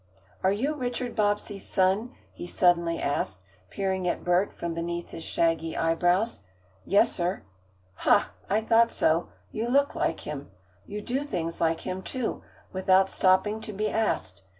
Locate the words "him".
10.21-10.49, 11.81-12.01